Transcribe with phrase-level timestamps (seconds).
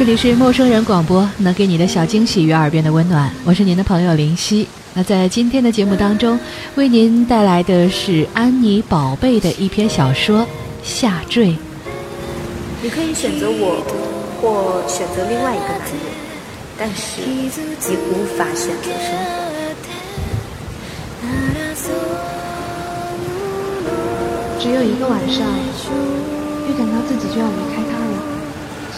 [0.00, 3.30] 这里是陌生人广播，能给你的小惊喜与耳边的温暖。
[3.44, 4.66] 我是您的朋友林夕。
[4.94, 6.40] 那在今天的节目当中，
[6.74, 10.40] 为您带来的是安妮宝贝的一篇小说
[10.82, 11.48] 《下坠》。
[12.80, 13.84] 你可以选择我，
[14.40, 16.00] 或选择另外一个男人，
[16.78, 17.50] 但是你
[18.10, 19.36] 无法选择生活。
[24.58, 25.46] 只有一个晚上，
[26.66, 27.79] 预感到自己就要离开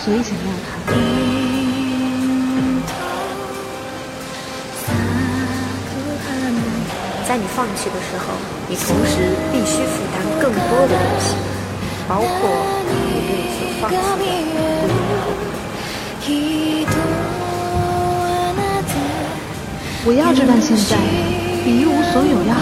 [0.04, 0.70] 所以想要他。
[7.28, 8.34] 在你放弃的时候，
[8.68, 9.14] 你同时
[9.52, 11.36] 必须负担更多的东西，
[12.08, 12.26] 包括
[12.90, 12.92] 你
[13.26, 14.00] 对你所放弃的
[20.04, 20.96] 我要这段现在，
[21.64, 22.60] 比一无所有要好。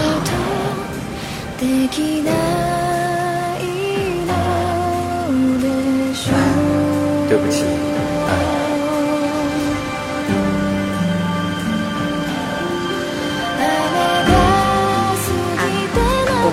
[7.31, 7.63] 对不起。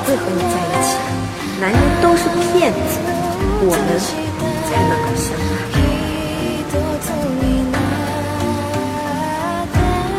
[0.06, 0.96] 会和你在一起，
[1.60, 2.78] 男人都是骗子，
[3.60, 3.98] 我们
[4.64, 5.42] 才能够相爱。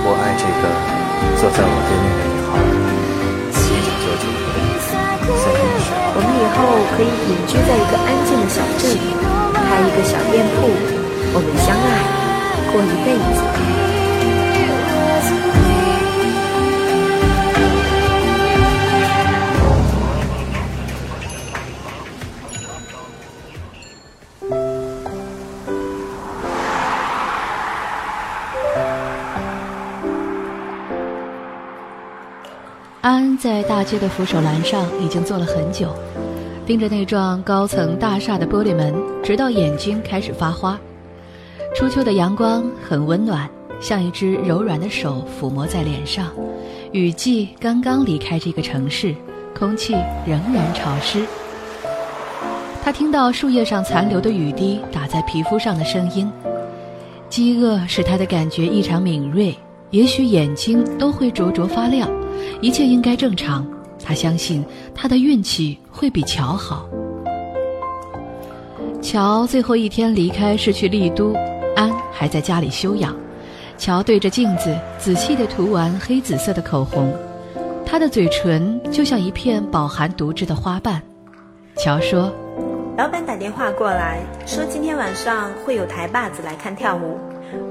[0.06, 0.64] 我爱这个
[1.40, 1.73] 坐在我
[6.40, 6.58] 以后
[6.95, 8.95] 可以隐居在一个安静的小镇，
[9.54, 10.58] 开一个小店铺，
[11.34, 11.88] 我们相爱，
[12.72, 13.40] 过一辈子。
[33.02, 35.95] 安在大街的扶手栏上已经坐了很久，
[36.70, 38.94] 盯着那幢高层大厦的玻璃门，
[39.24, 40.80] 直到眼睛开始发花。
[41.74, 43.50] 初秋的阳光很温暖，
[43.82, 46.28] 像一只柔软的手抚摸在脸上。
[46.92, 49.16] 雨季刚刚离开这个城市，
[49.58, 49.94] 空气
[50.28, 51.26] 仍然潮湿。
[52.84, 56.32] 他听到树叶上残留的雨滴打在皮肤上的声音。
[57.30, 59.58] 饥饿使他的感觉异常敏锐，
[59.90, 62.08] 也许眼睛都会灼灼发亮。
[62.62, 63.66] 一切应该正常，
[64.09, 64.65] 他相信
[64.95, 66.89] 他的运气会比乔好。
[69.03, 71.31] 乔最后一天离开是去丽都，
[71.75, 73.15] 安还在家里休养。
[73.77, 77.14] 乔对着镜子仔细地涂完黑紫色的口红，
[77.86, 80.99] 他的嘴唇就像一片饱含毒汁的花瓣。
[81.77, 82.33] 乔说
[82.97, 87.20] ：“老板打电话过来，说今天晚上会有台把子来看跳舞。”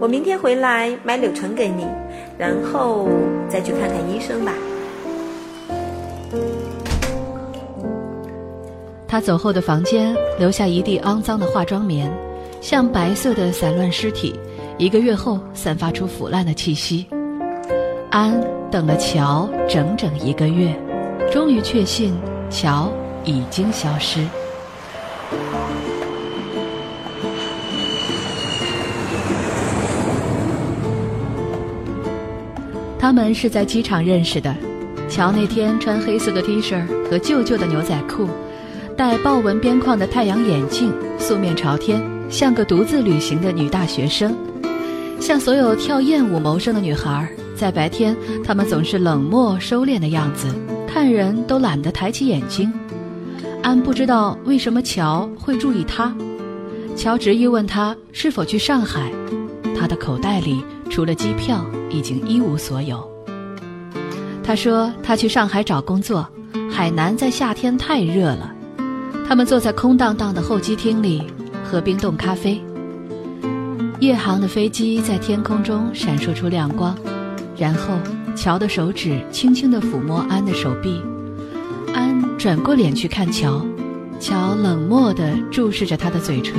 [0.00, 1.84] 我明天回来买柳橙给你，
[2.38, 3.08] 然后
[3.48, 4.52] 再去看看医生吧。
[9.06, 12.12] 他走后的房间留下一地肮脏的化妆棉，
[12.60, 14.38] 像白色的散乱尸体，
[14.76, 17.06] 一个月后散发出腐烂的气息。
[18.10, 18.38] 安
[18.70, 20.78] 等了乔整整一个月，
[21.32, 22.14] 终于确信
[22.50, 22.92] 乔
[23.24, 24.26] 已经消失。
[32.98, 34.54] 他们是在机场认识的。
[35.08, 38.28] 乔那天穿黑色的 T 恤和旧旧的牛仔裤，
[38.96, 44.36] 戴豹纹边框的太阳眼镜，素面朝天，像个独自旅行的女大学生。
[45.18, 48.14] 像所有跳艳舞谋生的女孩，在白天
[48.44, 50.46] 她们总是冷漠收敛的样子，
[50.86, 52.72] 看人都懒得抬起眼睛。
[53.62, 56.14] 安不知道为什么乔会注意她，
[56.94, 59.10] 乔执意问她是否去上海，
[59.74, 61.64] 她的口袋里除了机票。
[61.90, 63.17] 已经一无所有。
[64.48, 66.26] 他说他去上海找工作，
[66.72, 68.50] 海南在夏天太热了。
[69.28, 71.22] 他们坐在空荡荡的候机厅里
[71.62, 72.58] 喝冰冻咖啡。
[74.00, 76.96] 夜航的飞机在天空中闪烁出亮光，
[77.58, 77.98] 然后
[78.34, 81.02] 乔的手指轻轻地抚摸安的手臂。
[81.92, 83.62] 安转过脸去看乔，
[84.18, 86.56] 乔冷漠地注视着他的嘴唇。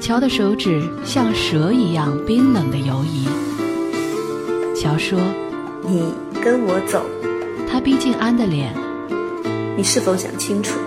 [0.00, 3.28] 乔的手指像蛇一样冰冷的游移。
[4.74, 5.20] 乔说
[5.86, 6.14] ：“你
[6.48, 7.04] 跟我走。”
[7.70, 8.72] 他逼近安的脸。
[9.76, 10.80] 你是否想清楚？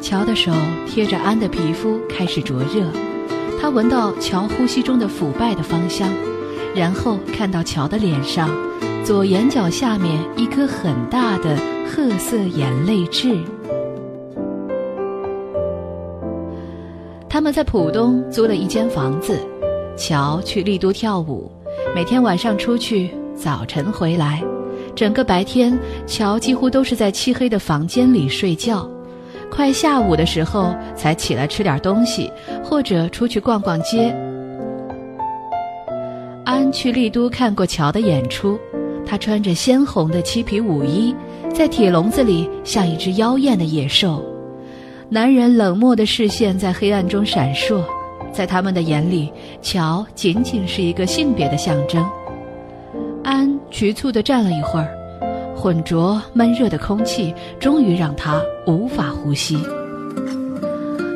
[0.00, 0.50] 乔的手
[0.86, 2.86] 贴着安的皮肤开始灼热，
[3.60, 6.08] 他闻到乔呼吸中的腐败的芳香，
[6.74, 8.48] 然后看到乔的脸上，
[9.04, 13.36] 左眼角下面一颗很大的褐色眼泪痣。
[17.28, 19.38] 他们在浦东租了一间房子，
[19.94, 21.52] 乔去丽都跳舞，
[21.94, 24.42] 每天晚上出去，早晨回来，
[24.94, 28.88] 整个白天，乔几乎都是在漆黑的房间里睡觉。
[29.50, 32.30] 快下午的时候才起来吃点东西，
[32.62, 34.14] 或者出去逛逛街。
[36.44, 38.58] 安去丽都看过乔的演出，
[39.04, 41.14] 他穿着鲜红的漆皮舞衣，
[41.52, 44.24] 在铁笼子里像一只妖艳的野兽。
[45.08, 47.82] 男人冷漠的视线在黑暗中闪烁，
[48.32, 52.04] 在他们的眼里，乔仅仅是一个性别的象征。
[53.22, 54.88] 安局促地站了一会儿。
[55.56, 59.58] 浑浊闷热的空气终于让他无法呼吸。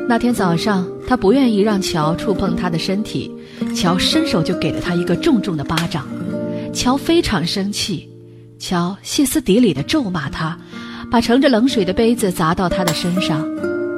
[0.07, 3.31] 那天早上，他不愿意让乔触碰他的身体，
[3.75, 6.05] 乔伸手就给了他一个重重的巴掌。
[6.71, 8.07] 乔非常生气，
[8.59, 10.55] 乔歇斯底里的咒骂他，
[11.09, 13.43] 把盛着冷水的杯子砸到他的身上。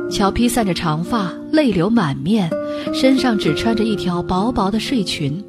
[0.09, 2.49] 乔披散着长发，泪流满面，
[2.93, 5.43] 身上只穿着一条薄薄的睡裙。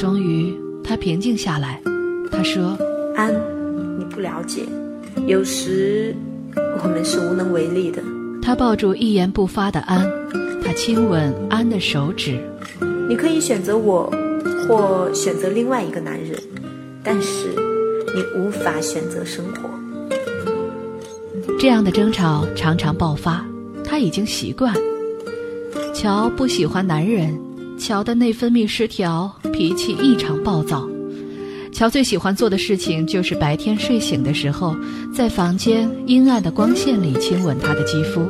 [0.00, 1.78] 终于，他平静下来。
[2.32, 2.74] 他说
[3.14, 3.30] ：“安，
[3.98, 4.62] 你不了解，
[5.26, 6.16] 有时
[6.82, 8.02] 我们是无能为力的。”
[8.40, 10.10] 他抱住一言不发的安，
[10.64, 12.40] 他亲吻安的手指。
[13.10, 14.10] 你可以选择我，
[14.66, 16.34] 或选择另外一个男人，
[17.04, 17.50] 但是
[18.14, 19.68] 你无法选择生活。
[21.58, 23.44] 这样的争吵常常爆发，
[23.84, 24.74] 他已经习惯。
[25.92, 27.38] 乔不喜欢男人，
[27.80, 30.86] 乔的内分泌失调，脾气异常暴躁。
[31.72, 34.76] 乔最喜欢做的事情就是白天睡醒的时候，
[35.14, 38.20] 在房间阴暗的光线里亲吻她的肌肤，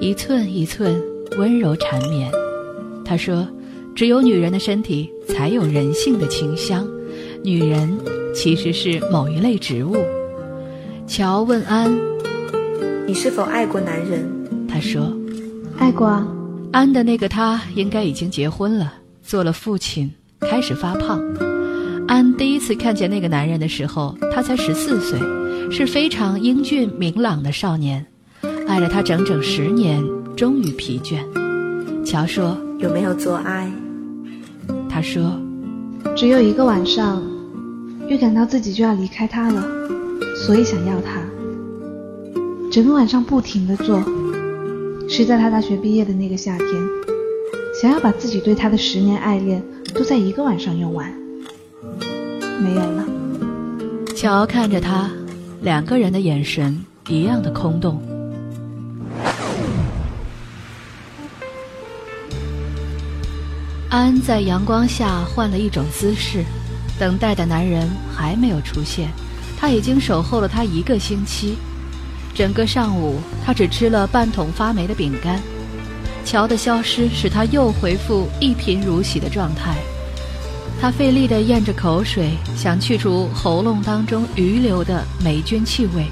[0.00, 1.00] 一寸一寸
[1.38, 2.28] 温柔缠绵。
[3.04, 3.46] 他说
[3.94, 6.84] ：“只有女人的身体才有人性的清香，
[7.44, 7.96] 女人
[8.34, 9.94] 其实是某一类植物。”
[11.06, 11.96] 乔问安
[13.06, 14.28] ：“你是否爱过男人？”
[14.66, 15.16] 他说
[15.78, 16.26] ：“爱过。”啊。”
[16.74, 20.10] 安的那个他应该已经结婚了，做了父亲，
[20.40, 21.22] 开始发胖。
[22.08, 25.16] 安第一次看见那个男人的时候，他才十四岁，
[25.70, 28.04] 是非常英俊明朗的少年。
[28.66, 30.04] 爱了他整整十年，
[30.36, 31.20] 终于疲倦。
[32.04, 33.70] 乔说：“有没有做爱？”
[34.90, 35.40] 他说
[36.16, 37.22] ：“只有一个晚上，
[38.08, 39.64] 预感到自己就要离开他了，
[40.44, 41.22] 所以想要他。
[42.72, 44.02] 整个晚上不停的做，
[45.08, 46.68] 是在他大学毕业的那个夏天，
[47.80, 49.62] 想要把自己对他的十年爱恋
[49.94, 51.12] 都在一个晚上用完。”
[52.60, 53.04] 没有了。
[54.16, 55.10] 乔看着他，
[55.60, 58.02] 两个人的眼神一样的空洞。
[63.90, 66.44] 安在阳光下换了一种姿势，
[66.98, 69.08] 等待的男人还没有出现，
[69.56, 71.56] 他已经守候了他一个星期。
[72.34, 75.40] 整个上午，他只吃了半桶发霉的饼干。
[76.24, 79.76] 乔的消失使他又恢复一贫如洗的状态。
[80.80, 86.06] 他费力地咽着口水，想去除喉咙当中余留的霉菌气味。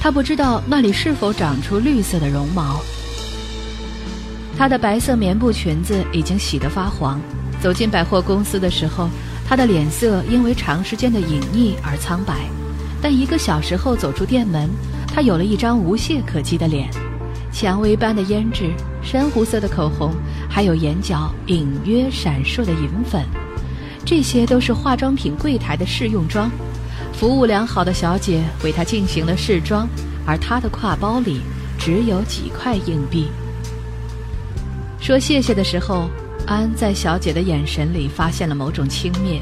[0.00, 2.80] 他不知道那里是否长出绿色的绒毛。
[4.58, 7.20] 他的白色棉布裙子已经洗得发黄。
[7.60, 9.08] 走进百货公司的时候，
[9.48, 12.34] 他的脸色因为长时间的隐匿而苍白。
[13.00, 14.68] 但一个小时后走出店门，
[15.14, 16.88] 他有了一张无懈可击的脸，
[17.52, 18.70] 蔷薇般的胭脂，
[19.02, 20.14] 珊瑚色的口红，
[20.48, 23.22] 还有眼角隐约闪烁的银粉。
[24.06, 26.50] 这些都是化妆品柜台的试用装，
[27.12, 29.86] 服务良好的小姐为他进行了试妆，
[30.24, 31.42] 而他的挎包里
[31.78, 33.28] 只有几块硬币。
[34.98, 36.08] 说谢谢的时候，
[36.46, 39.40] 安在小姐的眼神里发现了某种轻蔑，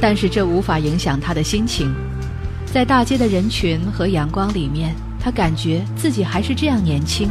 [0.00, 1.92] 但是这无法影响他的心情。
[2.72, 7.30] 在大街的人群和阳光里面，他感觉自己还是这样年轻，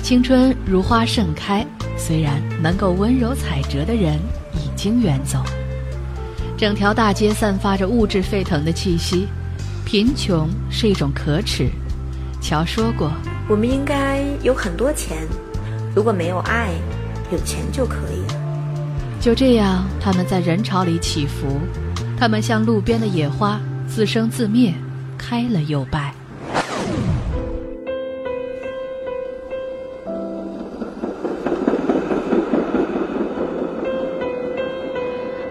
[0.00, 1.66] 青春如花盛开。
[1.96, 4.16] 虽然能够温柔采折的人
[4.52, 5.42] 已经远走。
[6.56, 9.26] 整条大街散发着物质沸腾的气息，
[9.84, 11.68] 贫穷是一种可耻。
[12.40, 13.10] 乔说过
[13.50, 15.26] ：“我们应该有很多钱，
[15.96, 16.70] 如果没有爱，
[17.32, 18.40] 有钱就可以了。”
[19.20, 21.58] 就这样，他们在人潮里起伏，
[22.16, 24.74] 他们像路边的野花，自生自灭，
[25.16, 26.12] 开了又败。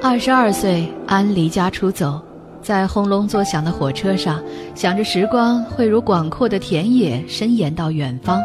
[0.02, 2.22] 二十二岁，安离家出走，
[2.62, 4.44] 在轰隆作响的火车上，
[4.76, 8.42] 想着时光会如广阔的田野伸延到远方，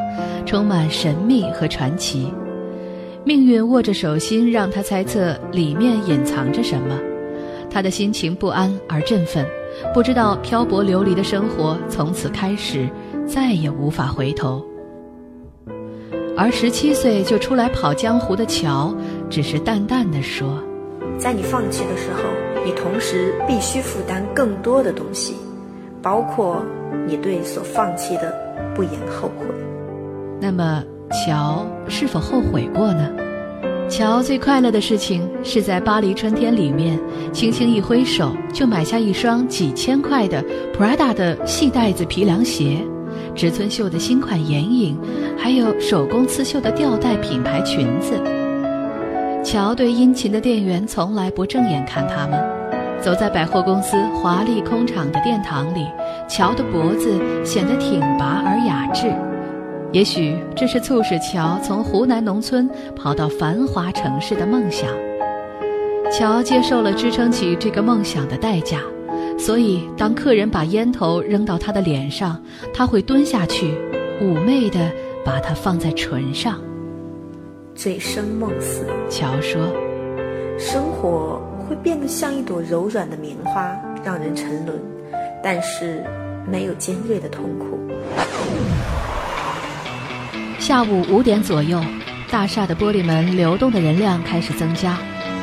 [0.47, 2.33] 充满神秘和传奇。
[3.25, 6.99] 命运握着手心，让他猜测里面隐藏着什么。
[7.71, 9.45] 他的心情不安而振奋，
[9.95, 12.89] 不知道漂泊流离的生活从此开始，
[13.27, 14.65] 再也无法回头。
[16.37, 18.95] 而十七岁就出来跑江湖的乔，
[19.29, 20.63] 只是淡淡的说
[21.19, 25.35] ：“在你放弃的时候，你同时必须负担更多的东西，
[26.01, 26.63] 包括
[27.07, 28.33] 你对所放弃的
[28.75, 29.47] 不言后悔。”
[30.41, 33.11] 那么，乔是否后悔过呢？
[33.89, 36.99] 乔最快乐的事情是在《巴黎春天》里面，
[37.33, 40.45] 轻轻一挥手就买下一双几千块的
[40.77, 42.85] Prada 的细带子皮凉鞋，
[43.35, 44.99] 植村秀的新款眼影，
[45.39, 48.21] 还有手工刺绣的吊带品牌裙子。
[49.43, 52.39] 乔对殷勤的店员从来不正眼看他们。
[53.01, 55.87] 走在百货公司华丽空场的殿堂里，
[56.29, 59.15] 乔的脖子显得挺拔而雅致。
[59.93, 64.89] 也许这是促使乔从湖南农村跑到繁华城市的梦想。
[66.11, 68.81] 乔接受了支撑起这个梦想的代价，
[69.39, 72.43] 所以当客人把烟头扔到他的脸上，
[72.73, 73.75] 他会蹲下去，
[74.21, 74.91] 妩媚地
[75.25, 76.59] 把它放在唇上。
[77.75, 79.61] 醉生梦死，乔说
[80.59, 84.79] ：“生活会变得像一朵柔软的棉花，让人沉沦，
[85.43, 86.03] 但是
[86.51, 87.79] 没有尖锐的痛苦。”
[90.69, 91.83] 下午五点左右，
[92.31, 94.99] 大厦的玻璃门流动的人量开始增加。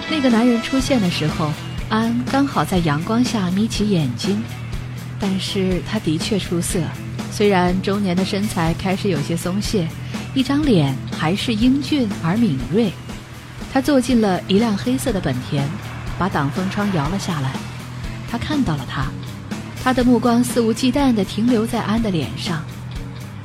[0.07, 1.51] 那个男人出现的时候，
[1.89, 4.39] 安刚好在阳光下眯起眼睛。
[5.19, 6.79] 但是他的确出色，
[7.31, 9.87] 虽然中年的身材开始有些松懈，
[10.35, 12.93] 一张脸还是英俊而敏锐。
[13.73, 15.67] 他坐进了一辆黑色的本田，
[16.19, 17.51] 把挡风窗摇了下来。
[18.29, 19.07] 他看到了他，
[19.83, 22.63] 他的目光肆无忌惮地停留在安的脸上。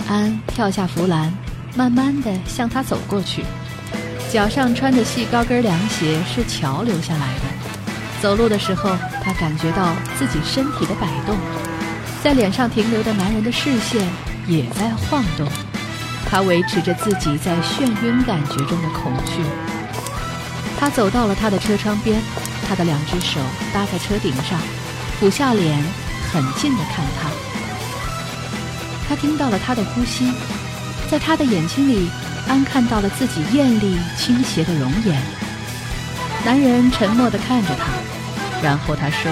[0.06, 1.32] 安跳下扶栏。
[1.76, 3.44] 慢慢的向他走过去，
[4.30, 7.42] 脚上穿的细高跟凉鞋是乔留下来的。
[8.20, 8.90] 走路的时候，
[9.22, 11.36] 他感觉到自己身体的摆动，
[12.22, 14.06] 在脸上停留的男人的视线
[14.46, 15.48] 也在晃动。
[16.28, 19.42] 他维持着自己在眩晕感觉中的恐惧。
[20.78, 22.20] 他走到了他的车窗边，
[22.68, 23.40] 他的两只手
[23.72, 24.58] 搭在车顶上，
[25.18, 25.82] 俯下脸，
[26.32, 27.30] 很近的看他。
[29.08, 30.30] 他听到了他的呼吸。
[31.10, 32.08] 在他的眼睛里，
[32.46, 35.20] 安看到了自己艳丽倾斜的容颜。
[36.46, 37.90] 男人沉默地看着他，
[38.62, 39.28] 然后他说：“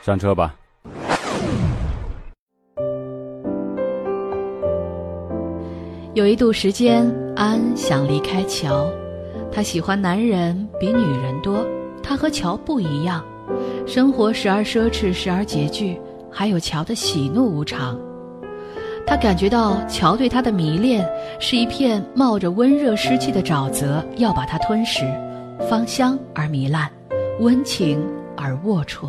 [0.00, 0.54] 上车吧。”
[6.14, 8.90] 有一度时间，安想离开乔。
[9.52, 11.62] 他喜欢男人比女人多。
[12.02, 13.22] 他和乔不一样，
[13.86, 16.00] 生活时而奢侈，时而拮据，
[16.32, 18.00] 还有乔的喜怒无常。
[19.06, 21.08] 他感觉到乔对他的迷恋
[21.38, 25.04] 是一片冒着温热湿气的沼泽，要把他吞噬，
[25.70, 26.90] 芳香而糜烂，
[27.38, 28.04] 温情
[28.36, 29.08] 而龌龊。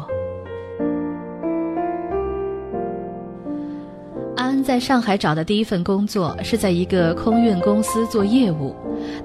[4.36, 8.76] 安在上海找的第一份工作是在一个空运公司做业务，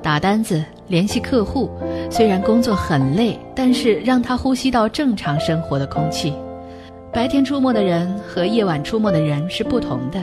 [0.03, 1.71] 打单子、联系客户。
[2.11, 6.33] 虽然工作很累，但是让他呼吸到正常生活的空气。
[7.13, 10.19] 白天出没的人和夜晚出没的人是不同的。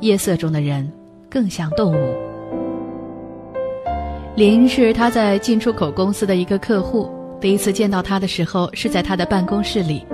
[0.00, 0.90] 夜色中的人
[1.30, 2.14] 更像动物。
[4.34, 7.10] 林是他在进出口公司的一个客户。
[7.38, 10.04] 第一次见到他的时候是在他的办公室里，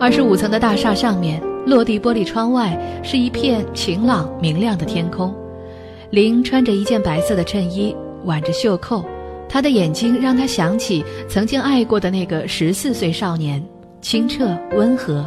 [0.00, 5.34] 二十五层的大厦上面，落地玻璃窗外是一片晴朗明亮的天空。
[6.10, 9.04] 林穿着一件白色的衬衣，挽着袖扣，
[9.48, 13.62] 他的眼睛让他想起曾经爱过的那个十四岁少年，
[14.00, 15.24] 清澈温和，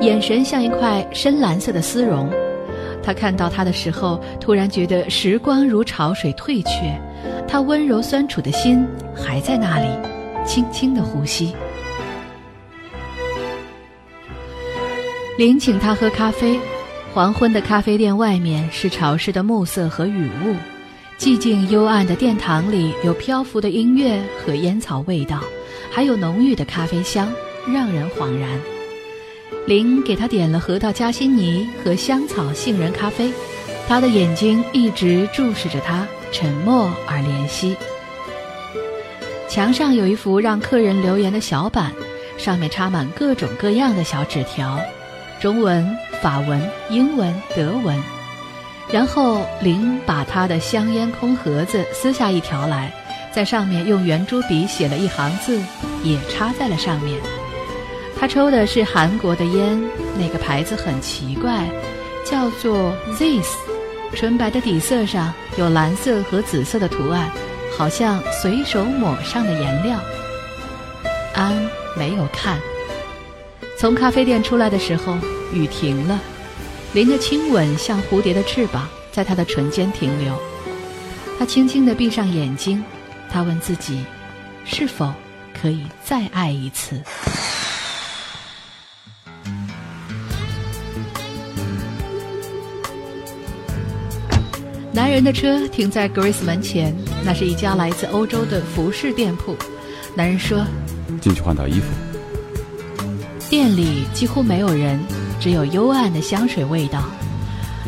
[0.00, 2.28] 眼神像一块深蓝色的丝绒。
[3.02, 7.00] 他看到他的时候，突然觉得时光如潮水退却，
[7.48, 9.86] 他温柔酸楚的心还在那里，
[10.46, 11.54] 轻轻的呼吸。
[15.38, 16.60] 林请他喝咖啡，
[17.12, 20.54] 黄昏的咖啡店外面是潮湿的暮色和雨雾，
[21.18, 25.40] 寂静幽暗的殿堂里有漂浮的音乐和烟草味道，
[25.90, 27.32] 还有浓郁的咖啡香，
[27.66, 28.48] 让人恍然。
[29.66, 33.32] 林给他点了核桃夹心泥和香草杏仁咖啡，
[33.88, 37.76] 他的眼睛一直注视着他，沉默而怜惜。
[39.48, 41.92] 墙上有一幅让客人留言的小板，
[42.36, 44.80] 上面插满各种各样的小纸条，
[45.40, 47.96] 中文、法文、英文、德文。
[48.90, 52.92] 然后林把他的香烟空盒子撕下一条来，
[53.32, 55.60] 在上面用圆珠笔写了一行字，
[56.02, 57.20] 也插在了上面。
[58.22, 59.82] 他抽的是韩国的烟，
[60.16, 61.68] 那个牌子很奇怪，
[62.24, 63.48] 叫做 This，
[64.14, 67.32] 纯白的底色上有蓝色和紫色的图案，
[67.76, 69.98] 好像随手抹上的颜料。
[71.34, 72.60] 安没有看。
[73.76, 75.18] 从咖啡店出来的时候，
[75.52, 76.20] 雨停了，
[76.92, 80.32] 林的亲吻像蝴蝶的翅膀，在他的唇间停留。
[81.40, 82.84] 他轻轻地闭上眼睛，
[83.28, 84.04] 他问自己，
[84.64, 85.12] 是否
[85.60, 87.02] 可以再爱一次。
[95.02, 99.56] 男人的车停在 Grace 门前，那是一家来自欧洲的服饰店铺。
[100.14, 100.64] 男人说
[101.20, 101.86] ：“进去换套衣服。”
[103.50, 105.00] 店里几乎没有人，
[105.40, 107.02] 只有幽暗的香水味道。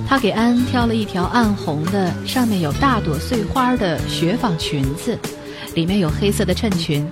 [0.08, 5.16] 他给安挑了一条暗红的、上面有大朵碎花的雪纺裙子，
[5.76, 7.08] 里面有黑色的衬裙，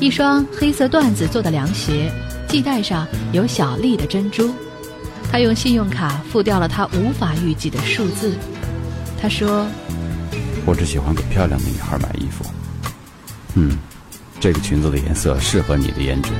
[0.00, 2.10] 一双黑色缎子做的凉鞋，
[2.48, 4.52] 系带上有小粒的珍珠。
[5.30, 8.34] 他用信用卡付掉了他无法预计的数字。
[9.24, 9.66] 他说
[10.68, 12.44] ：“我只喜欢给漂亮的女孩买衣服。
[13.54, 13.78] 嗯，
[14.38, 16.30] 这个裙子的颜色适合你的颜值。”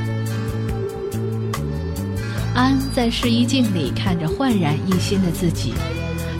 [2.53, 5.73] 安在试衣镜里看着焕然一新的自己，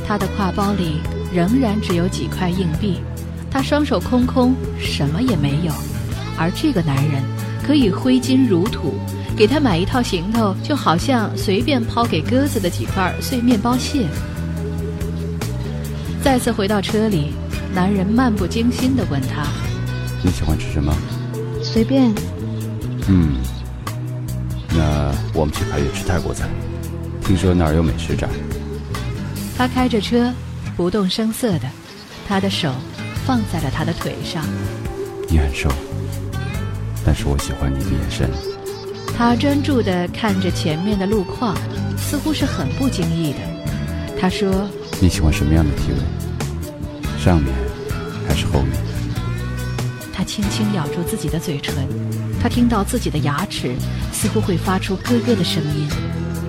[0.08, 1.00] 他的挎包里
[1.34, 3.00] 仍然只有几块硬币，
[3.50, 5.74] 他双手空空，什么也没有。
[6.38, 7.24] 而这个男人
[7.66, 8.94] 可以挥金如土，
[9.36, 14.06] 给他买一套行头，就好像随便抛给鸽子的几块碎面包屑。
[16.26, 17.34] 再次回到车里，
[17.72, 19.46] 男人漫不经心地问她
[20.26, 20.92] ：“你喜欢吃什么
[21.62, 22.12] ？”“随便。
[23.08, 23.36] ”“嗯，
[24.70, 26.50] 那我们去凯悦吃泰国菜，
[27.22, 28.28] 听说那儿有美食展。”
[29.56, 30.34] 他开着车，
[30.76, 31.70] 不动声色的，
[32.28, 32.74] 他的手
[33.24, 34.44] 放在了他的腿上。
[35.30, 35.70] 你很瘦，
[37.06, 38.28] 但是我喜欢你的眼神。
[39.16, 41.56] 他专注地看着前面的路况，
[42.00, 43.40] 似乎是很不经意的。
[44.20, 44.68] 他说。
[45.02, 45.98] 你喜欢什么样的体位？
[47.20, 47.54] 上面
[48.28, 48.72] 还是后面？
[50.14, 51.76] 他轻轻咬住自己的嘴唇，
[52.42, 53.76] 他听到自己的牙齿
[54.12, 55.88] 似乎会发出咯咯的声音，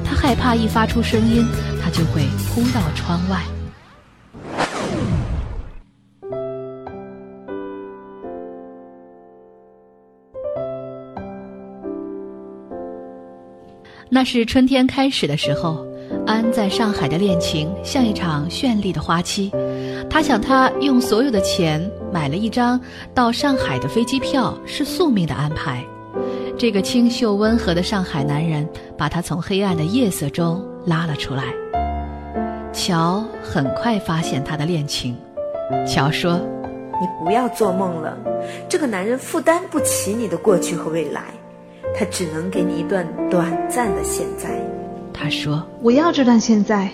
[0.04, 1.46] 他害怕一发出声音，
[1.82, 3.42] 他就会扑到窗外。
[14.08, 15.85] 那是春天开始的时候。
[16.26, 19.52] 安在上海的恋情像一场绚丽的花期，
[20.10, 22.80] 他想他用所有的钱买了一张
[23.14, 25.84] 到上海的飞机票，是宿命的安排。
[26.58, 28.66] 这个清秀温和的上海男人
[28.96, 31.44] 把他从黑暗的夜色中拉了出来。
[32.72, 35.16] 乔很快发现他的恋情。
[35.86, 36.40] 乔说
[37.00, 38.16] ：“你不要做梦了，
[38.68, 41.22] 这个男人负担不起你的过去和未来，
[41.98, 44.48] 他只能给你一段短暂的现在。”
[45.18, 46.90] 他说：“我要这段现在，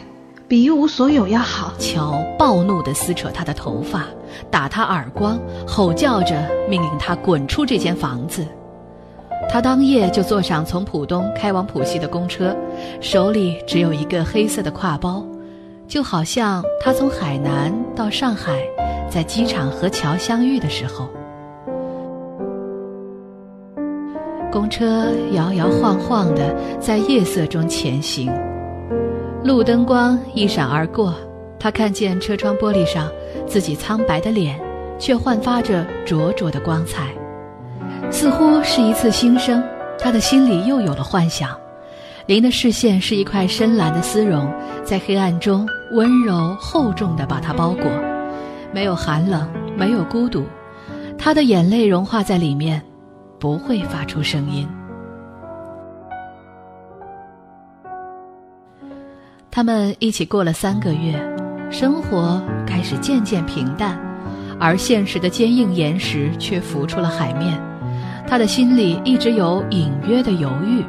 [0.46, 4.04] 比一无所有要好。”乔暴怒地撕扯他的头发，
[4.48, 8.46] 打他耳光，吼叫着命令他滚出这间房子。
[9.50, 12.56] 他当夜就坐上从浦东开往浦西的公车，
[13.00, 15.26] 手里只有一个黑色的挎包，
[15.88, 18.62] 就好像他从海南到上海，
[19.10, 21.08] 在机场和乔相遇的时候。
[24.52, 28.30] 公车摇摇晃晃地在夜色中前行，
[29.42, 31.14] 路灯光一闪而过，
[31.58, 33.10] 他看见车窗玻璃上
[33.46, 34.60] 自己苍白的脸，
[34.98, 37.14] 却焕发着灼灼的光彩，
[38.10, 39.62] 似乎是一次新生。
[39.98, 41.48] 他的心里又有了幻想。
[42.26, 44.46] 林的视线是一块深蓝的丝绒，
[44.84, 47.84] 在黑暗中温柔厚重地把它包裹，
[48.70, 50.44] 没有寒冷，没有孤独，
[51.16, 52.82] 他的眼泪融化在里面。
[53.42, 54.68] 不会发出声音。
[59.50, 61.20] 他们一起过了三个月，
[61.68, 63.98] 生活开始渐渐平淡，
[64.60, 67.60] 而现实的坚硬岩石却浮出了海面。
[68.28, 70.84] 他的心里一直有隐约的犹豫，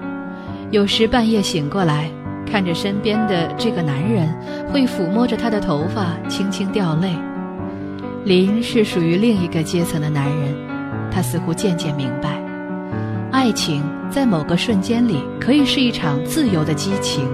[0.70, 2.08] 有时半夜醒过来，
[2.46, 4.32] 看着身边的这个男人，
[4.72, 7.16] 会抚摸着他的头发，轻轻掉泪。
[8.26, 10.54] 林是属于另一个阶层的男人，
[11.10, 12.43] 他似乎渐渐明白。
[13.34, 17.28] 爱情在某个瞬间里可以是一场自由的激情，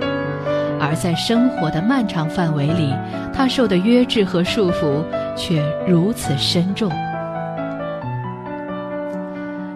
[0.80, 2.96] 而在生活的漫长范围里，
[3.34, 5.04] 他受的约制和束缚
[5.36, 6.90] 却如此深重。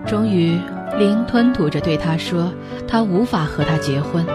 [0.07, 0.57] 终于，
[0.97, 2.51] 林吞吐着对他说
[2.87, 4.25] ：“他无法和他结婚，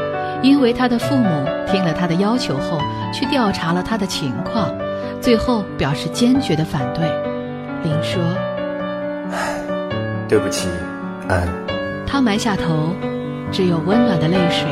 [0.43, 2.79] 因为他的父母听了他的要求后，
[3.15, 4.71] 去调查了他的情况，
[5.23, 7.11] 最后表示坚决的反对。”
[7.83, 8.23] 林说
[10.29, 10.69] ：“对不起，
[11.29, 11.49] 安。”
[12.11, 12.95] 他埋下头，
[13.53, 14.67] 只有温暖的泪水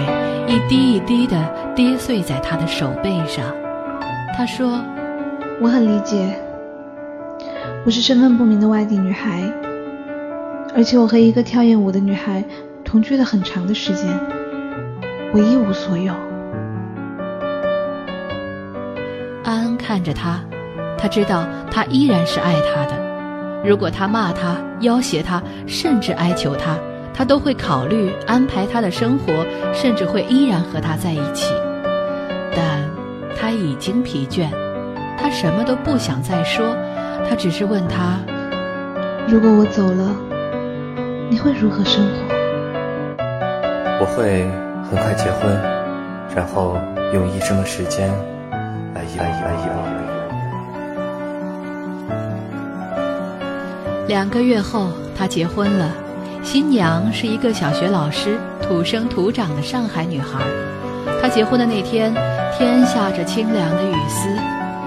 [0.49, 1.37] 一滴一滴的
[1.75, 3.45] 跌碎在他的手背上。
[4.35, 4.81] 他说
[5.61, 6.35] ：“我很理解，
[7.85, 9.43] 我是身份不明的外地女孩，
[10.75, 12.43] 而且我和一个跳艳舞的女孩
[12.83, 14.09] 同居了很长的时间，
[15.35, 16.15] 我一无所有。
[19.45, 20.41] 安安看着他，
[20.97, 22.97] 他知道他依然是爱他的。
[23.63, 26.77] 如果他骂他、要挟他，甚至哀求他，
[27.17, 29.33] 他都会考虑安排他的生活，
[29.73, 31.55] 甚至会依然和他在一起。
[32.55, 32.87] 但
[33.35, 34.51] 他已经疲倦，
[35.19, 36.77] 他什么都不想再说，
[37.27, 38.19] 他只是问他：
[39.27, 40.15] 如果我走了，
[41.31, 42.13] 你会如何生活？
[43.99, 44.45] 我会
[44.91, 45.51] 很快结婚，
[46.37, 46.77] 然后
[47.15, 48.11] 用一生的时间
[48.95, 49.77] 来依赖依赖依赖。
[54.07, 56.06] 两个月后，他结婚了。
[56.47, 60.39] 新娘是一个小学老师，土生土长的上海女孩。
[61.21, 62.15] 她结婚的那天，
[62.57, 64.29] 天下着清凉的雨丝。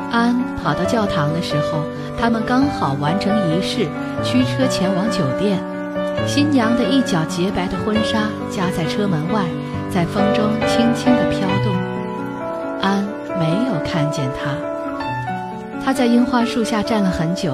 [0.10, 1.84] 安跑到教堂的时候，
[2.18, 3.86] 他们刚好完成仪式，
[4.24, 5.60] 驱车前往酒店。
[6.26, 9.44] 新娘的一角洁白的婚纱夹在车门外，
[9.90, 11.76] 在风中轻轻地飘动。
[12.82, 13.06] 安
[13.38, 14.56] 没有看见她。
[15.84, 17.54] 他在樱花树下站了很久。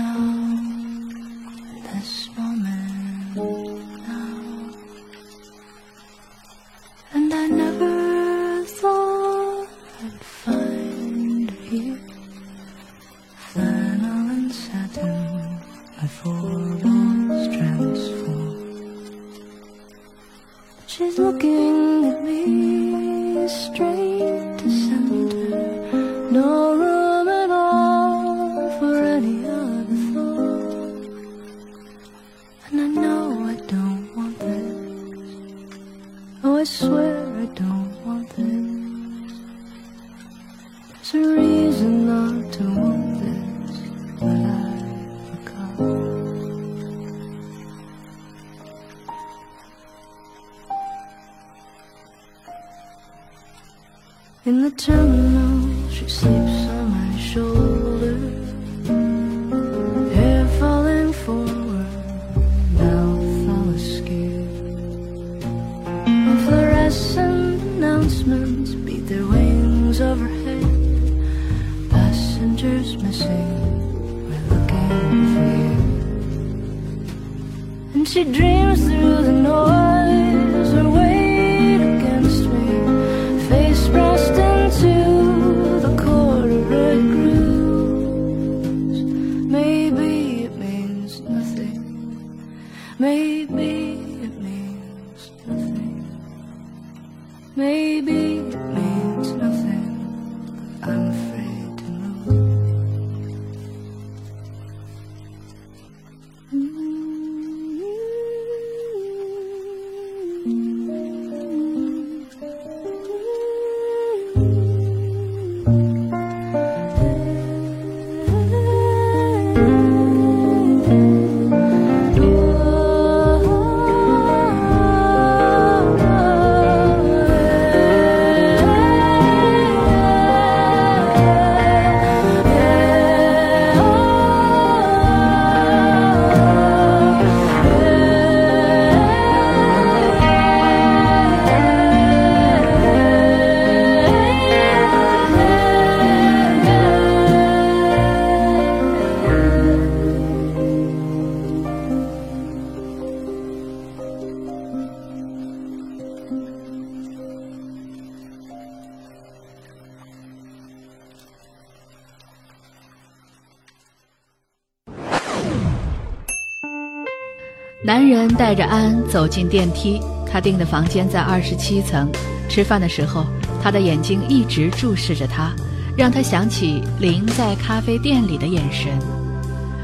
[167.83, 169.99] 男人带着安走进电梯，
[170.31, 172.07] 他订的房间在二十七层。
[172.47, 173.25] 吃饭的时候，
[173.59, 175.51] 他的眼睛一直注视着他，
[175.97, 178.91] 让他想起林在咖啡店里的眼神。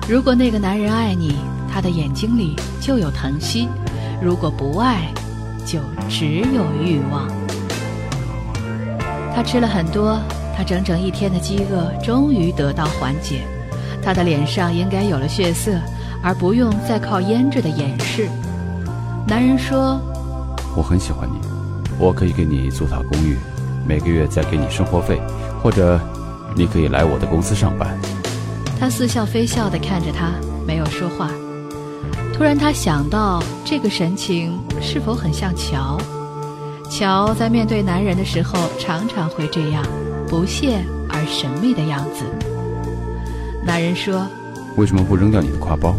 [0.07, 1.37] 如果那个男人爱你，
[1.73, 3.67] 他的眼睛里就有疼惜；
[4.21, 5.11] 如果不爱，
[5.65, 7.27] 就只有欲望。
[9.33, 10.21] 他吃了很多，
[10.55, 13.41] 他整整一天的饥饿终于得到缓解，
[14.03, 15.71] 他的脸上应该有了血色。
[16.23, 18.27] 而不用再靠腌制的掩饰。
[19.27, 19.99] 男人说
[20.75, 21.39] ：“我很喜欢你，
[21.99, 23.37] 我可以给你租套公寓，
[23.87, 25.21] 每个月再给你生活费，
[25.61, 25.99] 或者，
[26.55, 27.97] 你可以来我的公司上班。
[28.79, 30.31] 他似笑非笑地看着他，
[30.65, 31.29] 没有说话。
[32.33, 35.97] 突然，他想到这个神情是否很像乔？
[36.89, 39.83] 乔在面对男人的时候，常常会这样，
[40.29, 42.23] 不屑而神秘的样子。
[43.65, 44.25] 男人说
[44.77, 45.95] ：“为什么不扔掉你的挎包？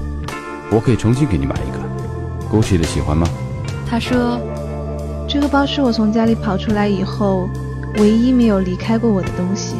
[0.70, 1.78] 我可以重新给你买一个。
[2.48, 3.26] Gucci 的喜欢吗？”
[3.90, 4.40] 他说
[5.28, 7.48] ：“这个包是我从家里跑出来以后，
[7.96, 9.74] 唯一没有离开过我的东西。”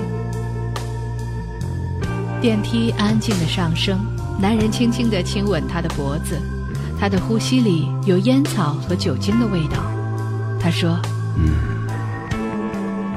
[2.41, 3.99] 电梯安静的上升，
[4.41, 6.37] 男人轻轻地亲吻她的脖子，
[6.99, 9.77] 他的呼吸里有烟草和酒精的味道。
[10.59, 10.99] 他说
[11.39, 11.55] ：“嗯，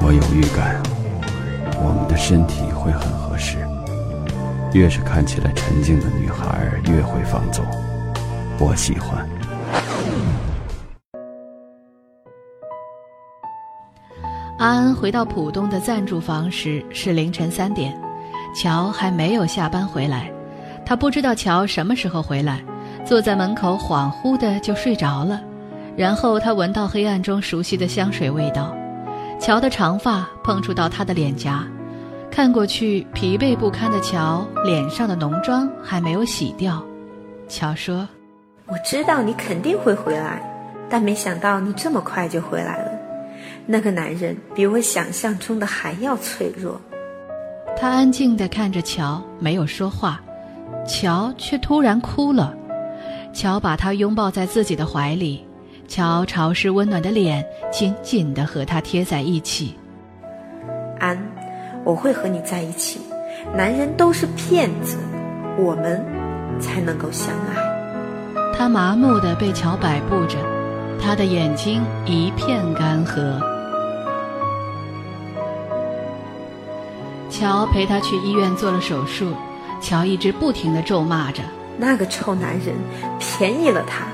[0.00, 0.80] 我有预感，
[1.82, 3.21] 我们的身体会很。
[4.72, 7.64] 越是看起来沉静的女孩，越会放纵。
[8.58, 9.28] 我喜欢。”
[14.58, 18.00] 安安回到浦东的暂住房时是凌晨三点。
[18.54, 20.30] 乔还没有下班回来，
[20.84, 22.62] 他不知道乔什么时候回来，
[23.04, 25.40] 坐在门口恍惚的就睡着了。
[25.96, 28.76] 然后他闻到黑暗中熟悉的香水味道，
[29.40, 31.66] 乔的长发碰触到他的脸颊，
[32.32, 36.82] 看过去疲惫不堪的乔脸上的浓妆还没有洗掉。
[37.46, 38.08] 乔说
[38.66, 40.42] ：“我知道你肯定会回来，
[40.88, 42.90] 但没想到你这么快就回来了。
[43.66, 46.80] 那个男人比我想象中的还要脆弱。”
[47.78, 50.18] 他安静地看着乔，没有说话。
[50.88, 52.56] 乔却突然哭了。
[53.34, 55.46] 乔把他拥抱在自己的怀里，
[55.86, 59.78] 乔潮湿温暖的脸紧紧地和他贴在一起。
[60.98, 61.18] 安，
[61.84, 63.00] 我会和你在一起。
[63.56, 64.96] 男人都是骗子，
[65.58, 66.04] 我们
[66.60, 68.54] 才能够相爱。
[68.56, 70.38] 他麻木的被乔摆布着，
[71.00, 73.40] 他的眼睛一片干涸。
[77.28, 79.32] 乔陪他去医院做了手术，
[79.80, 81.42] 乔一直不停的咒骂着
[81.76, 82.76] 那个臭男人，
[83.18, 84.06] 便宜了他。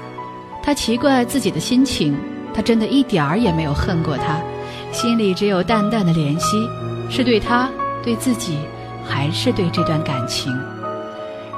[0.63, 2.17] 他奇怪自己的心情，
[2.55, 4.41] 他真的一点儿也没有恨过他，
[4.93, 6.67] 心里只有淡淡的怜惜，
[7.09, 7.69] 是对他、
[8.03, 8.59] 对自己，
[9.05, 10.53] 还是对这段感情？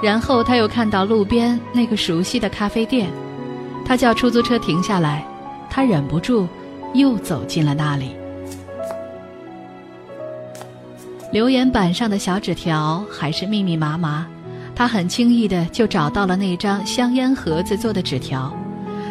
[0.02, 3.10] 然后他又看到路边那个熟悉的咖啡店，
[3.84, 5.26] 他叫出租车停下来，
[5.68, 6.48] 他忍不住
[6.94, 8.16] 又走进了那里。
[11.32, 14.26] 留言板上的小纸条还是密密麻麻，
[14.74, 18.52] 他很轻易的就找到了那张香烟盒子做的纸条，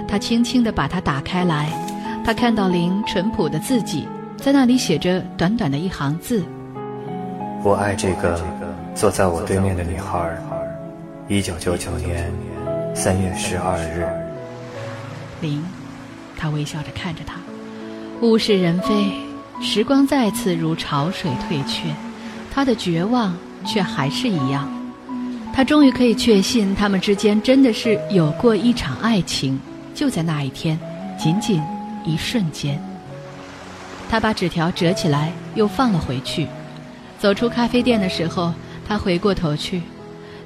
[0.07, 1.71] 他轻轻的把它打开来，
[2.25, 4.07] 他看到林淳朴的字迹，
[4.39, 6.41] 在那里写着短短的一行字
[7.61, 8.41] ：“我爱这个
[8.95, 10.33] 坐在我对面的女孩，
[11.27, 12.31] 一九九九年
[12.95, 14.07] 三月十二日。”
[15.41, 15.61] 零，
[16.37, 17.35] 他微笑着看着他，
[18.21, 19.11] 物是人非，
[19.61, 21.89] 时光再次如潮水退却。
[22.51, 24.71] 他的绝望却还是一样，
[25.53, 29.59] 他终于可以确信他们之间真的是有过一场爱情，
[29.93, 30.79] 就在那一天，
[31.17, 31.61] 仅仅
[32.05, 32.81] 一瞬间。
[34.09, 36.47] 他把纸条折起来又放了回去，
[37.19, 38.51] 走出咖啡店的时候，
[38.87, 39.83] 他回过头去，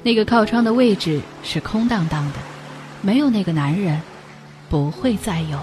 [0.02, 2.38] 那个靠窗的位置是空荡荡的，
[3.00, 3.98] 没有那个男人，
[4.68, 5.58] 不会再有。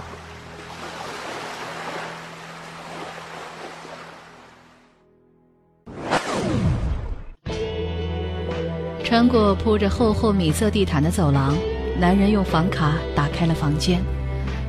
[9.04, 11.56] 穿过铺着厚厚米色地毯的走廊，
[12.00, 14.02] 男人用房卡打开了房间。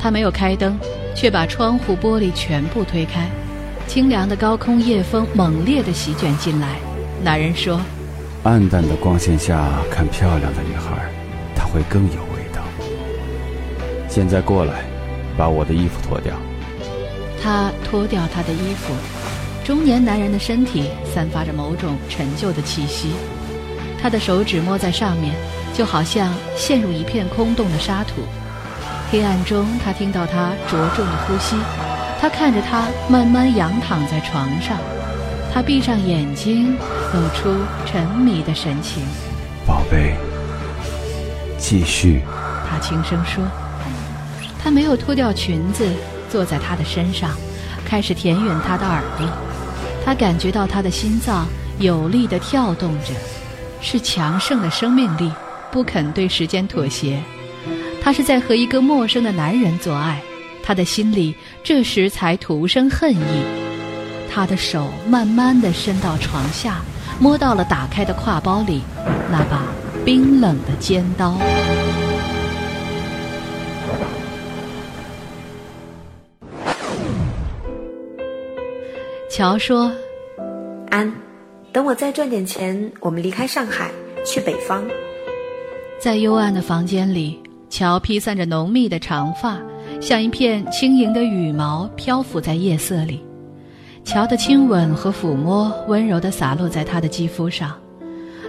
[0.02, 0.76] 他没有开灯，
[1.14, 3.30] 却把窗户玻璃全部推开。
[3.86, 6.76] 清凉的高空夜风猛烈地席卷进来。
[7.22, 7.80] 男人说
[8.42, 11.08] ：“暗淡的光线下看漂亮的女孩，
[11.54, 12.62] 她会更有味道。
[14.08, 14.82] 现在过来，
[15.38, 16.34] 把我的衣服脱掉。”
[17.40, 18.92] 他脱掉他的衣服。
[19.64, 23.10] 中年男人的身体散发着某种陈旧的气息。
[24.00, 25.32] 他的手指摸在上面，
[25.72, 28.22] 就好像陷入一片空洞的沙土。
[29.12, 31.54] 黑暗中，他听到他着重的呼吸。
[32.18, 34.78] 他看着他慢慢仰躺在床上，
[35.52, 36.74] 他闭上眼睛，
[37.12, 39.02] 露出沉迷的神情。
[39.66, 40.16] 宝贝，
[41.58, 42.22] 继续。
[42.66, 43.44] 他轻声说。
[44.58, 45.86] 他没有脱掉裙子，
[46.30, 47.32] 坐在他的身上，
[47.84, 49.28] 开始舔吮他的耳朵。
[50.06, 51.46] 他感觉到他的心脏
[51.78, 53.12] 有力地跳动着。
[53.82, 55.30] 是强盛的生命力，
[55.70, 57.20] 不肯对时间妥协。
[58.04, 60.20] 他是在和一个陌生的男人做爱，
[60.60, 63.44] 他的心里这时才徒生恨意。
[64.28, 66.80] 他的手慢慢的伸到床下，
[67.20, 68.82] 摸到了打开的挎包里
[69.30, 69.62] 那把
[70.04, 71.38] 冰冷的尖刀。
[79.30, 79.92] 乔说
[80.90, 81.10] ：“安，
[81.72, 83.90] 等我再赚点钱，我们离开上海，
[84.26, 84.84] 去北方。
[86.00, 87.40] 在幽暗的房间里，
[87.72, 89.58] 乔披散着浓密的长发，
[89.98, 93.24] 像一片轻盈的羽毛漂浮在夜色里。
[94.04, 97.74] 乔的亲吻和抚摸温柔地洒落在他的肌肤上，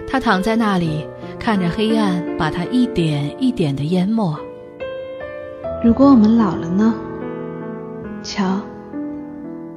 [0.06, 1.06] 他躺在那里，
[1.38, 4.38] 看着黑暗把他一点一点地淹没。
[5.82, 6.94] 如果我们老了呢？
[8.22, 8.60] 乔，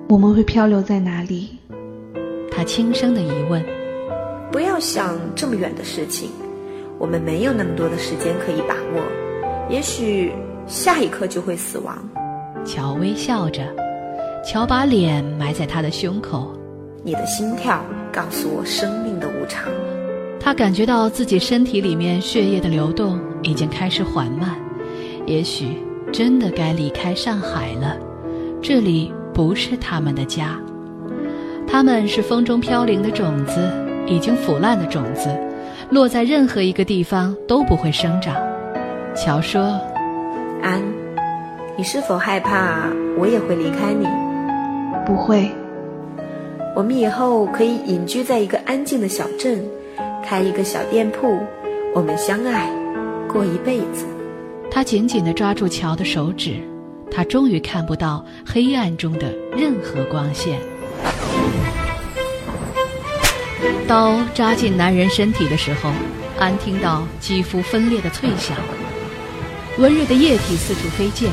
[0.09, 1.57] 我们会漂流在哪里？
[2.51, 3.63] 他轻声的疑问。
[4.51, 6.31] 不要想这么远的事情，
[6.99, 9.01] 我们没有那么多的时间可以把握，
[9.69, 10.31] 也许
[10.65, 11.97] 下一刻就会死亡。
[12.65, 13.63] 乔微笑着。
[14.45, 16.53] 乔把脸埋在他的胸口，
[17.03, 19.69] 你的心跳告诉我生命的无常。
[20.39, 24.55] 他感觉到自己身体里面血液的流动已经开始缓慢，
[25.25, 25.77] 也许
[26.13, 27.97] 真的该离开上海了。
[28.61, 30.57] 这里不是他们的家，
[31.67, 33.69] 他们是风中飘零的种子，
[34.07, 35.27] 已经腐烂的种子，
[35.89, 38.33] 落在任何一个地方都不会生长。
[39.17, 39.79] 乔说
[40.61, 40.79] ：“安，
[41.75, 44.07] 你是否害怕我也会离开你？”
[45.07, 45.49] 不会，
[46.75, 49.65] 我们以后可以隐居在一个安静的小镇，
[50.23, 51.39] 开一个小店铺，
[51.95, 52.69] 我们相爱，
[53.27, 54.05] 过一辈子。
[54.69, 56.55] 他紧紧地抓住乔的手指，
[57.09, 60.59] 他终于看不到黑暗中的任何光线。
[63.87, 65.89] 刀扎进男人身体的时候，
[66.37, 68.55] 安听到肌肤分裂的脆响，
[69.77, 71.31] 温热的液体四处飞溅。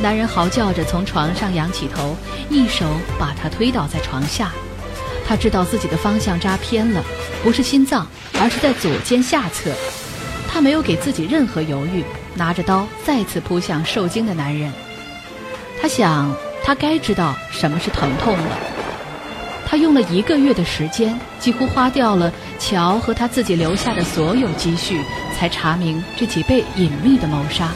[0.00, 2.16] 男人嚎叫着从床上仰起头，
[2.50, 2.84] 一手
[3.18, 4.50] 把他推倒在床下。
[5.26, 7.02] 他知道自己的方向扎偏了，
[7.42, 8.06] 不是心脏，
[8.40, 9.70] 而是在左肩下侧。
[10.48, 12.04] 他没有给自己任何犹豫，
[12.34, 14.72] 拿着刀再次扑向受惊的男人。
[15.80, 18.58] 他想，他该知道什么是疼痛了。
[19.74, 25.00] 他用了一个月的时间，几乎花掉了乔和他自己留下的所有积蓄，
[25.36, 27.72] 才查明这起被隐秘的谋杀。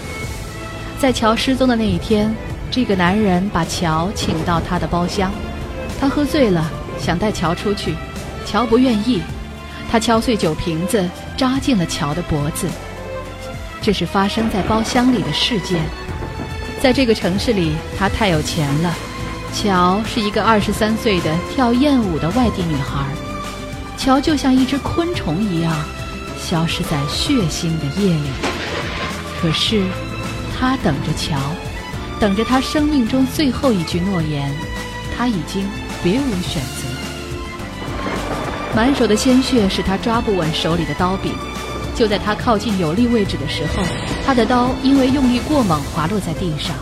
[1.00, 2.32] 在乔失踪的那一天，
[2.70, 5.32] 这个男人把乔请到他的包厢。
[5.98, 7.96] 他喝醉了，想带乔出去，
[8.46, 9.20] 乔不愿意。
[9.90, 11.04] 他敲碎酒瓶子，
[11.36, 12.68] 扎进了乔的脖子。
[13.82, 15.82] 这是发生在包厢里的事件。
[16.80, 18.94] 在这个城市里，他太有钱了。
[19.60, 23.04] 乔是一个二十三岁的跳艳舞的外地女孩。
[23.96, 25.74] 乔就像一只昆虫一样，
[26.40, 28.30] 消失在血腥的夜里。
[29.42, 29.82] 可是。
[30.60, 31.38] 他等着乔，
[32.18, 34.52] 等着他生命中最后一句诺言。
[35.16, 35.68] 他已经
[36.02, 36.88] 别无选择。
[38.74, 41.32] 满手的鲜血使他抓不稳手里的刀柄。
[41.94, 43.84] 就在他靠近有利位置的时候，
[44.24, 46.74] 他的刀因为用力过猛滑落在地上。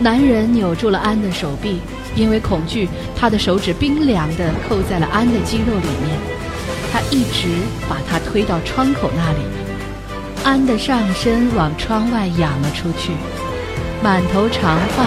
[0.00, 1.80] 男人扭住了安的手臂，
[2.14, 6.18] 因为恐惧，他的手指冰凉地扣在了安的肌肉里面。
[6.92, 7.48] 他一直
[7.88, 9.38] 把他推到窗口那里。
[10.44, 13.12] 安的上身往窗外仰了出去，
[14.02, 15.04] 满头长发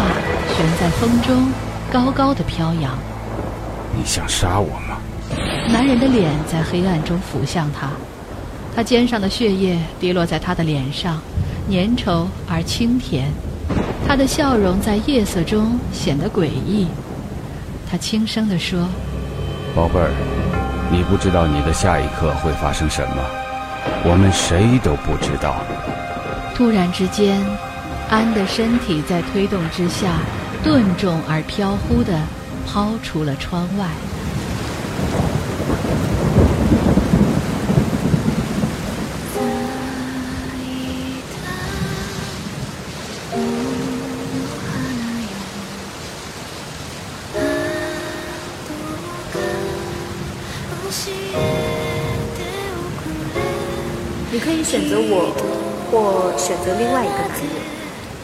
[0.56, 1.52] 悬在风中，
[1.92, 2.98] 高高的飘扬。
[3.98, 4.98] 你想杀我吗？
[5.72, 7.90] 男人的脸在黑暗中浮向他，
[8.76, 11.22] 他肩上的血液滴落在他的脸上，
[11.70, 13.32] 粘稠而清甜。
[14.08, 16.88] 他的笑容在夜色中显得诡异。
[17.90, 18.88] 他轻声地说
[19.76, 20.12] ：“宝贝儿，
[20.92, 23.16] 你不知道你的下一刻会发生什么。”
[24.06, 25.56] 我们谁都不知道。
[26.56, 27.42] 突然之间，
[28.10, 30.20] 安的身体在推动之下，
[30.64, 32.20] 顿重而飘忽地
[32.68, 33.88] 抛出了窗外。
[54.34, 55.36] 你可以选择我，
[55.92, 57.52] 或选择另外一个男人，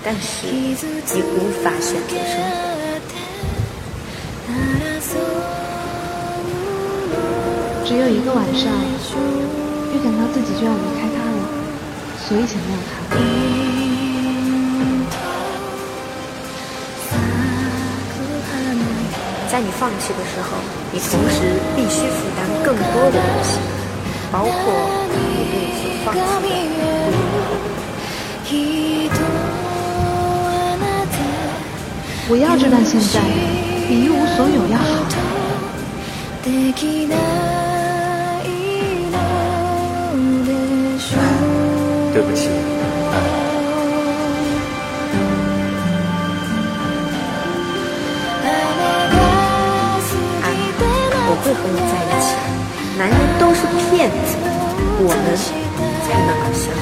[0.01, 0.71] 但是你
[1.35, 2.55] 无法选择生活。
[7.85, 8.71] 只有一个晚上，
[9.91, 11.43] 预感到自己就要离开他了，
[12.25, 12.91] 所以想要他。
[19.51, 20.55] 在你放弃的时候，
[20.93, 23.59] 你同时必须负担更多的东西，
[24.31, 24.96] 包括。
[32.29, 33.21] 我要这段现在
[33.87, 35.05] 比一无所有要好。
[36.43, 36.73] 对
[42.21, 42.49] 不起，
[50.43, 50.45] 安。
[51.29, 52.27] 我会和你在一起。
[52.97, 54.35] 男人都是骗子，
[54.99, 56.81] 我们才能够相爱。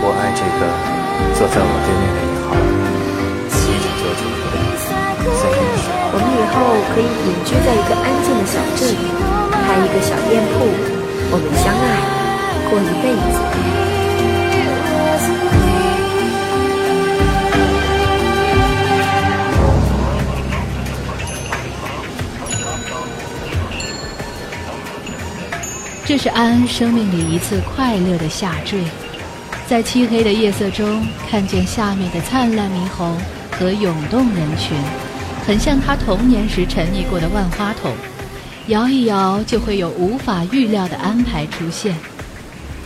[0.00, 0.66] 我爱这个
[1.38, 2.50] 坐在我对面的女孩，
[3.46, 4.90] 一九九九年三
[5.22, 6.10] 月十号。
[6.10, 6.58] 我们以后
[6.90, 8.90] 可以隐居在一个安静的小镇，
[9.52, 10.66] 开一个小店铺，
[11.30, 12.02] 我们相爱，
[12.70, 13.38] 过一辈子。
[26.08, 28.82] 这是安安生命里一次快乐的下坠，
[29.66, 33.14] 在漆黑的夜色中看见下面的灿烂霓虹
[33.50, 34.74] 和涌动人群，
[35.46, 37.92] 很像他童年时沉溺过的万花筒，
[38.68, 41.94] 摇一摇就会有无法预料的安排出现。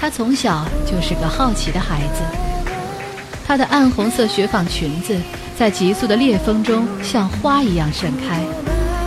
[0.00, 2.24] 他从小就是个好奇的孩子，
[3.46, 5.16] 她的暗红色雪纺裙子
[5.56, 8.42] 在急速的裂风中像花一样盛开，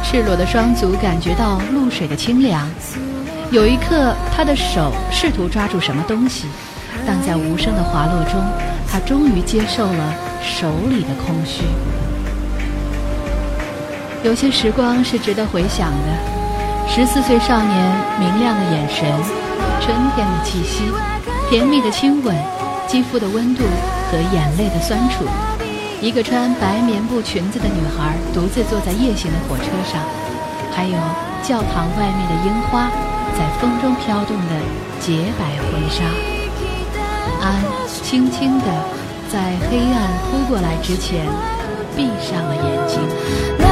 [0.02, 2.66] 赤裸的双足感觉到露水的清凉。
[3.52, 6.48] 有一刻，他的手试图抓住什么东西，
[7.06, 8.42] 但在无声的滑落中，
[8.92, 11.64] 他终于接受了手里的空虚。
[14.24, 19.06] 有些时光是值得回想的：十四岁少年明亮的眼神，
[19.80, 20.84] 春天的气息，
[21.50, 22.36] 甜蜜的亲吻，
[22.88, 23.64] 肌肤的温度
[24.12, 25.24] 和眼泪的酸楚。
[26.02, 30.02] 一个穿白棉布裙子的女孩独自坐在夜行的火车上，
[30.76, 30.98] 还有
[31.42, 32.90] 教堂外面的樱花。
[33.38, 34.54] 在风中飘动的
[35.00, 36.04] 洁白婚纱，
[37.42, 38.66] 安轻轻地
[39.30, 41.26] 在黑暗扑过来之前，
[41.98, 43.65] 闭上了眼睛。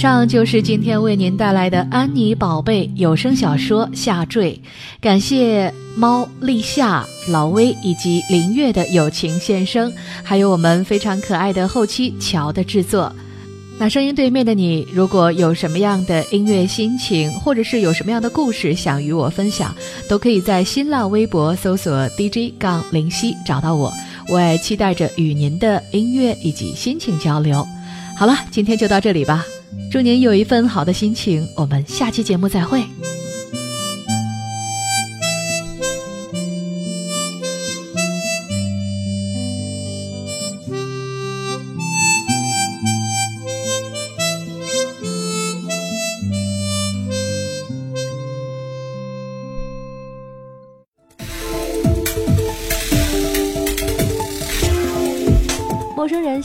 [0.00, 4.58] 上就是今天为您带来的安妮宝贝有声小说《下坠》，
[4.98, 9.92] 感谢猫立夏、老威以及林月的友情献声，
[10.22, 13.14] 还有我们非常可爱的后期乔的制作。
[13.78, 19.74] 那声音对面的你，如果有什么样的音乐心情，或者是有什么样的故事想与我分享，
[20.08, 23.92] 都可以在新浪微博搜索 DJ 杠林夕找到我，
[24.30, 27.62] 我也期待着与您的音乐以及心情交流。
[28.16, 29.44] 好了，今天就到这里吧。
[29.90, 32.82] 祝您有一份好的心情，我们下期节目再会。